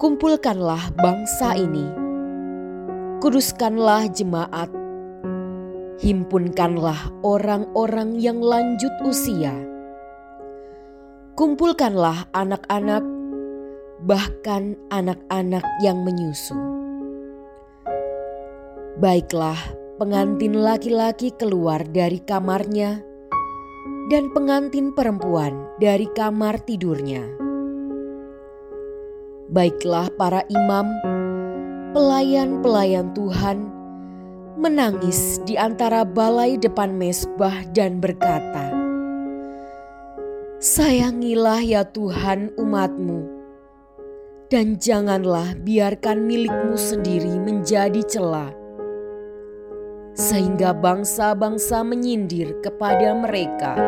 Kumpulkanlah 0.00 0.96
bangsa 0.96 1.52
ini, 1.52 1.84
kuduskanlah 3.20 4.08
jemaat, 4.08 4.72
himpunkanlah 6.00 7.12
orang-orang 7.20 8.16
yang 8.16 8.40
lanjut 8.40 8.94
usia. 9.04 9.52
Kumpulkanlah 11.36 12.24
anak-anak, 12.32 13.04
bahkan 14.00 14.80
anak-anak 14.88 15.66
yang 15.84 16.00
menyusu. 16.08 16.56
Baiklah, 18.96 19.60
pengantin 20.00 20.56
laki-laki 20.56 21.36
keluar 21.36 21.84
dari 21.84 22.18
kamarnya 22.22 23.07
dan 24.08 24.32
pengantin 24.32 24.90
perempuan 24.96 25.68
dari 25.76 26.08
kamar 26.16 26.56
tidurnya. 26.64 27.28
Baiklah 29.52 30.08
para 30.16 30.44
imam, 30.48 30.88
pelayan-pelayan 31.92 33.12
Tuhan, 33.12 33.68
menangis 34.56 35.40
di 35.44 35.60
antara 35.60 36.04
balai 36.08 36.56
depan 36.56 36.96
mesbah 36.96 37.64
dan 37.76 38.00
berkata, 38.00 38.72
Sayangilah 40.58 41.62
ya 41.62 41.84
Tuhan 41.86 42.50
umatmu, 42.58 43.28
dan 44.48 44.80
janganlah 44.80 45.54
biarkan 45.60 46.24
milikmu 46.24 46.74
sendiri 46.74 47.36
menjadi 47.38 48.02
celah 48.08 48.67
sehingga 50.18 50.74
bangsa-bangsa 50.74 51.86
menyindir 51.86 52.58
kepada 52.58 53.14
mereka. 53.14 53.78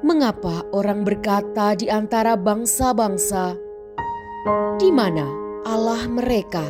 Mengapa 0.00 0.64
orang 0.72 1.04
berkata 1.04 1.76
di 1.76 1.92
antara 1.92 2.40
bangsa-bangsa, 2.40 3.52
"Di 4.80 4.88
mana 4.88 5.28
Allah 5.68 6.08
mereka?" 6.08 6.64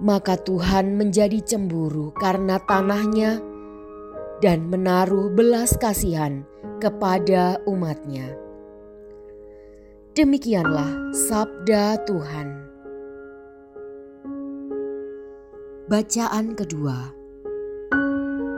Maka 0.00 0.40
Tuhan 0.40 0.96
menjadi 0.96 1.44
cemburu 1.44 2.16
karena 2.16 2.56
tanahnya 2.64 3.40
dan 4.40 4.68
menaruh 4.68 5.28
belas 5.32 5.76
kasihan 5.76 6.44
kepada 6.80 7.60
umatnya. 7.68 8.36
Demikianlah 10.12 11.12
sabda 11.12 12.04
Tuhan. 12.04 12.63
Bacaan 15.84 16.56
kedua. 16.56 17.12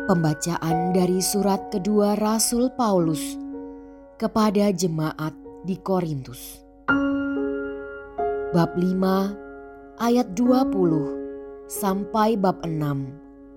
Pembacaan 0.07 0.95
dari 0.95 1.19
surat 1.19 1.75
kedua 1.75 2.15
Rasul 2.15 2.71
Paulus 2.79 3.19
kepada 4.15 4.71
jemaat 4.71 5.35
di 5.67 5.75
Korintus. 5.75 6.63
Bab 8.55 8.79
5 8.79 9.99
ayat 9.99 10.39
20 10.39 11.67
sampai 11.67 12.39
bab 12.39 12.63
6 12.63 12.79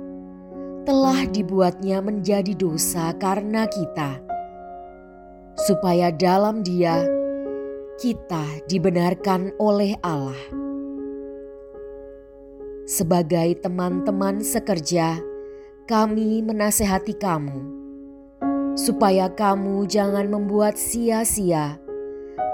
telah 0.87 1.27
dibuatnya 1.27 1.99
menjadi 1.99 2.55
dosa 2.55 3.11
karena 3.19 3.67
kita, 3.67 4.23
supaya 5.67 6.15
dalam 6.15 6.62
Dia 6.62 7.12
kita 8.01 8.65
dibenarkan 8.69 9.53
oleh 9.61 9.97
Allah. 10.01 10.39
Sebagai 12.89 13.61
teman-teman 13.63 14.41
sekerja, 14.45 15.21
kami 15.87 16.41
menasehati 16.41 17.15
kamu 17.17 17.83
supaya 18.73 19.29
kamu 19.29 19.85
jangan 19.85 20.33
membuat 20.33 20.81
sia-sia 20.81 21.77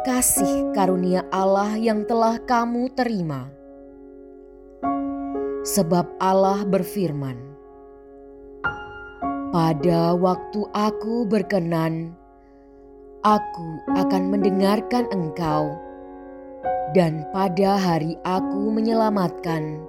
kasih 0.03 0.73
karunia 0.73 1.23
Allah 1.29 1.77
yang 1.79 2.03
telah 2.09 2.41
kamu 2.43 2.91
terima. 2.97 3.53
Sebab 5.69 6.17
Allah 6.17 6.65
berfirman, 6.65 7.37
"Pada 9.53 10.17
waktu 10.17 10.65
Aku 10.73 11.29
berkenan, 11.29 12.17
Aku 13.29 13.77
akan 13.93 14.33
mendengarkan 14.33 15.05
engkau, 15.13 15.77
dan 16.97 17.29
pada 17.29 17.77
hari 17.77 18.17
aku 18.25 18.73
menyelamatkan, 18.73 19.85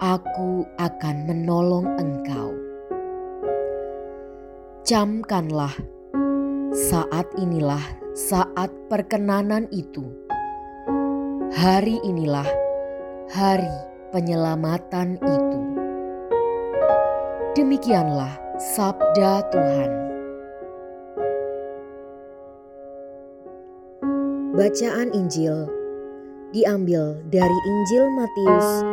aku 0.00 0.64
akan 0.80 1.28
menolong 1.28 1.84
engkau. 2.00 2.56
Camkanlah, 4.88 5.76
saat 6.72 7.28
inilah 7.36 7.84
saat 8.16 8.72
perkenanan 8.88 9.68
itu. 9.68 10.08
Hari 11.52 12.00
inilah 12.08 12.48
hari 13.28 13.76
penyelamatan 14.16 15.20
itu. 15.20 15.60
Demikianlah 17.52 18.32
sabda 18.56 19.44
Tuhan. 19.52 20.09
Bacaan 24.60 25.08
Injil 25.16 25.72
diambil 26.52 27.16
dari 27.32 27.58
Injil 27.64 28.12
Matius 28.12 28.84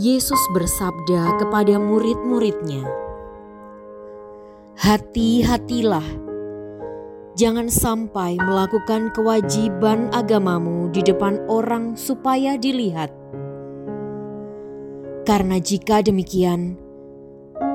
Yesus 0.00 0.40
bersabda 0.56 1.36
kepada 1.36 1.76
murid-muridnya, 1.76 2.88
"Hati-hatilah, 4.80 6.29
jangan 7.40 7.72
sampai 7.72 8.36
melakukan 8.36 9.08
kewajiban 9.16 10.12
agamamu 10.12 10.92
di 10.92 11.00
depan 11.00 11.40
orang 11.48 11.96
supaya 11.96 12.60
dilihat, 12.60 13.08
karena 15.24 15.56
jika 15.56 16.04
demikian, 16.04 16.76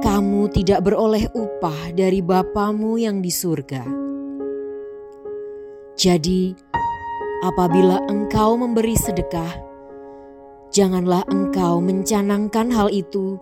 kamu 0.06 0.54
tidak 0.54 0.86
beroleh 0.86 1.26
upah 1.34 1.98
dari 1.98 2.22
Bapamu 2.22 3.02
yang 3.02 3.26
di 3.26 3.34
surga." 3.34 3.82
Jadi, 5.98 6.54
apabila 7.42 8.06
engkau 8.06 8.62
memberi 8.62 8.94
sedekah, 8.94 9.50
janganlah 10.70 11.26
engkau 11.26 11.82
mencanangkan 11.82 12.70
hal 12.70 12.94
itu 12.94 13.42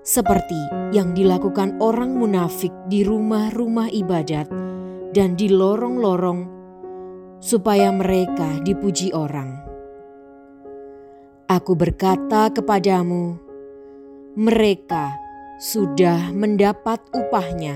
seperti 0.00 0.56
yang 0.96 1.12
dilakukan 1.12 1.76
orang 1.84 2.16
munafik 2.16 2.72
di 2.88 3.04
rumah-rumah 3.04 3.92
ibadat 3.92 4.67
dan 5.12 5.36
di 5.38 5.48
lorong-lorong, 5.48 6.40
supaya 7.38 7.88
mereka 7.94 8.60
dipuji 8.64 9.14
orang. 9.14 9.56
Aku 11.48 11.72
berkata 11.72 12.52
kepadamu, 12.52 13.40
mereka 14.36 15.16
sudah 15.58 16.30
mendapat 16.30 17.00
upahnya. 17.10 17.74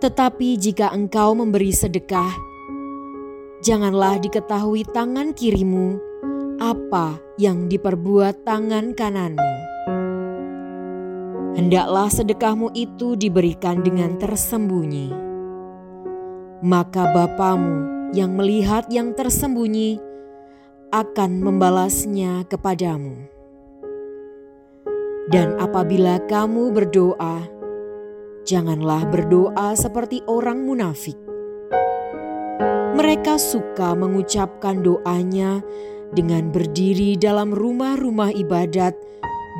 Tetapi 0.00 0.56
jika 0.56 0.92
engkau 0.92 1.36
memberi 1.36 1.72
sedekah, 1.72 2.32
janganlah 3.64 4.20
diketahui 4.20 4.84
tangan 4.90 5.32
kirimu 5.32 5.96
apa 6.60 7.20
yang 7.40 7.68
diperbuat 7.68 8.44
tangan 8.44 8.96
kananmu. 8.96 9.73
Hendaklah 11.54 12.10
sedekahmu 12.10 12.74
itu 12.74 13.14
diberikan 13.14 13.82
dengan 13.82 14.18
tersembunyi. 14.18 15.14
Maka 16.66 17.14
Bapamu 17.14 18.10
yang 18.14 18.34
melihat 18.34 18.90
yang 18.90 19.14
tersembunyi 19.14 20.02
akan 20.90 21.30
membalasnya 21.42 22.46
kepadamu. 22.50 23.30
Dan 25.30 25.56
apabila 25.56 26.20
kamu 26.26 26.74
berdoa, 26.74 27.46
janganlah 28.44 29.08
berdoa 29.08 29.72
seperti 29.78 30.20
orang 30.28 30.66
munafik 30.66 31.16
mereka 32.94 33.36
suka 33.36 33.92
mengucapkan 33.98 34.78
doanya 34.78 35.58
dengan 36.14 36.54
berdiri 36.54 37.18
dalam 37.18 37.50
rumah-rumah 37.50 38.30
ibadat 38.30 38.94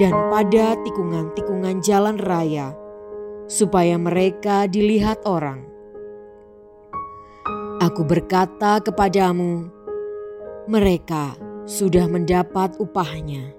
dan 0.01 0.15
pada 0.31 0.75
tikungan-tikungan 0.83 1.83
jalan 1.83 2.19
raya, 2.19 2.75
supaya 3.47 3.95
mereka 3.99 4.67
dilihat 4.67 5.23
orang. 5.27 5.63
Aku 7.83 8.07
berkata 8.07 8.81
kepadamu, 8.81 9.69
mereka 10.71 11.37
sudah 11.69 12.09
mendapat 12.09 12.75
upahnya. 12.81 13.53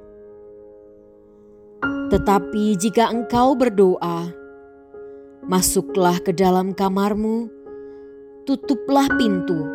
Tetapi 2.09 2.77
jika 2.79 3.09
engkau 3.09 3.53
berdoa, 3.53 4.29
masuklah 5.45 6.17
ke 6.21 6.33
dalam 6.33 6.73
kamarmu 6.73 7.49
tutuplah 8.45 9.09
pintu 9.17 9.65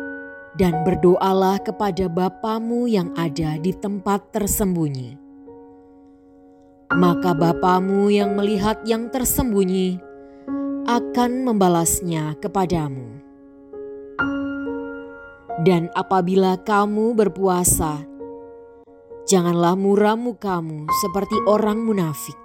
dan 0.55 0.83
berdoalah 0.87 1.59
kepada 1.59 2.07
Bapamu 2.07 2.87
yang 2.87 3.11
ada 3.19 3.59
di 3.59 3.75
tempat 3.75 4.31
tersembunyi. 4.31 5.20
Maka 6.91 7.31
Bapamu 7.31 8.11
yang 8.11 8.35
melihat 8.35 8.83
yang 8.83 9.07
tersembunyi 9.07 9.95
akan 10.83 11.47
membalasnya 11.47 12.35
kepadamu. 12.43 13.07
Dan 15.63 15.87
apabila 15.95 16.59
kamu 16.59 17.15
berpuasa, 17.15 18.03
janganlah 19.23 19.79
muram 19.79 20.19
mukamu 20.19 20.83
seperti 20.99 21.39
orang 21.47 21.79
munafik. 21.79 22.35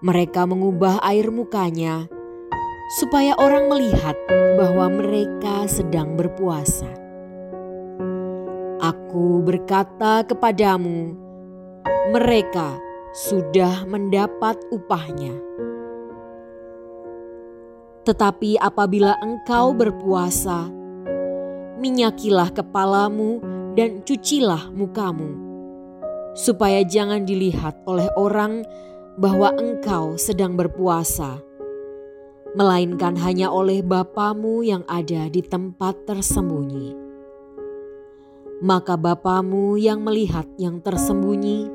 Mereka 0.00 0.48
mengubah 0.48 0.96
air 1.04 1.28
mukanya 1.28 2.08
supaya 2.96 3.36
orang 3.36 3.68
melihat 3.68 4.16
bahwa 4.56 4.88
mereka 4.88 5.68
sedang 5.68 6.16
berpuasa. 6.16 6.88
Aku 8.82 9.44
berkata 9.46 10.26
kepadamu, 10.26 11.21
mereka 12.12 12.78
sudah 13.12 13.84
mendapat 13.84 14.58
upahnya. 14.72 15.36
Tetapi 18.02 18.58
apabila 18.58 19.14
engkau 19.22 19.70
berpuasa, 19.70 20.66
minyakilah 21.78 22.50
kepalamu 22.50 23.38
dan 23.78 24.02
cucilah 24.02 24.70
mukamu, 24.74 25.38
supaya 26.34 26.82
jangan 26.82 27.22
dilihat 27.22 27.78
oleh 27.86 28.10
orang 28.18 28.66
bahwa 29.14 29.54
engkau 29.54 30.18
sedang 30.18 30.58
berpuasa 30.58 31.38
melainkan 32.52 33.16
hanya 33.16 33.48
oleh 33.48 33.80
Bapamu 33.80 34.60
yang 34.60 34.84
ada 34.84 35.28
di 35.32 35.40
tempat 35.40 36.04
tersembunyi. 36.04 37.01
Maka 38.62 38.94
Bapamu 38.94 39.74
yang 39.74 40.06
melihat 40.06 40.46
yang 40.54 40.78
tersembunyi 40.78 41.66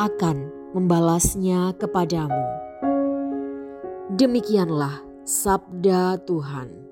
akan 0.00 0.48
membalasnya 0.72 1.76
kepadamu. 1.76 2.40
Demikianlah 4.16 5.04
sabda 5.28 6.16
Tuhan. 6.24 6.89